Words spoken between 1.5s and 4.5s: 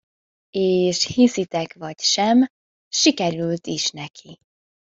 vagy sem: sikerült is neki!